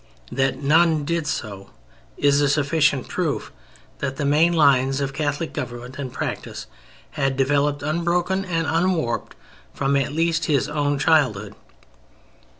That 0.31 0.63
none 0.63 1.05
did 1.05 1.27
so 1.27 1.69
is 2.17 2.41
a 2.41 2.49
sufficient 2.49 3.07
proof 3.07 3.51
that 3.99 4.15
the 4.15 4.25
main 4.25 4.51
lines 4.51 4.99
of 4.99 5.13
Catholic 5.13 5.53
government 5.53 5.99
and 5.99 6.11
practice 6.11 6.65
had 7.11 7.37
developed 7.37 7.83
unbroken 7.83 8.43
and 8.43 8.65
unwarped 8.65 9.35
from 9.75 9.95
at 9.95 10.11
least 10.11 10.45
his 10.45 10.67
own 10.67 10.97
childhood. 10.97 11.53